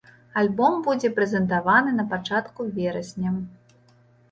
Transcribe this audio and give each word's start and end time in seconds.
Альбом 0.41 0.77
будзе 0.87 1.11
прэзентаваны 1.19 1.95
на 1.99 2.07
пачатку 2.15 2.61
верасня. 2.81 3.37